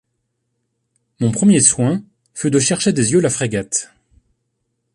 Mon 1.19 1.29
premier 1.29 1.61
soin 1.61 2.01
fut 2.33 2.49
de 2.49 2.57
chercher 2.57 2.91
des 2.91 3.11
yeux 3.11 3.19
la 3.21 3.29
frégate. 3.29 3.93